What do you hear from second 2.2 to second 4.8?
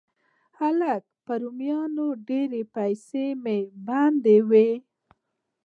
ډېرې پیسې مه بندوه